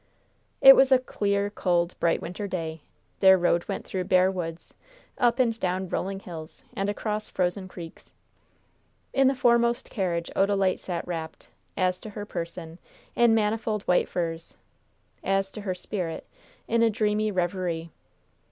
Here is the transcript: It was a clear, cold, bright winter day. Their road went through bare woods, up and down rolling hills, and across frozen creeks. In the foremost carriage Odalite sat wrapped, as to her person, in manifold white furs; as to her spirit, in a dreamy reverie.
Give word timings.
It 0.61 0.75
was 0.75 0.91
a 0.91 0.97
clear, 0.97 1.51
cold, 1.51 1.93
bright 1.99 2.23
winter 2.23 2.47
day. 2.47 2.81
Their 3.19 3.37
road 3.37 3.67
went 3.67 3.85
through 3.85 4.05
bare 4.05 4.31
woods, 4.31 4.73
up 5.19 5.37
and 5.37 5.59
down 5.59 5.89
rolling 5.89 6.21
hills, 6.21 6.63
and 6.75 6.89
across 6.89 7.29
frozen 7.29 7.67
creeks. 7.67 8.11
In 9.13 9.27
the 9.27 9.35
foremost 9.35 9.91
carriage 9.91 10.31
Odalite 10.35 10.79
sat 10.79 11.07
wrapped, 11.07 11.49
as 11.77 11.99
to 11.99 12.09
her 12.09 12.25
person, 12.25 12.79
in 13.15 13.35
manifold 13.35 13.83
white 13.83 14.09
furs; 14.09 14.57
as 15.23 15.51
to 15.51 15.61
her 15.61 15.75
spirit, 15.75 16.25
in 16.67 16.81
a 16.81 16.89
dreamy 16.89 17.29
reverie. 17.31 17.91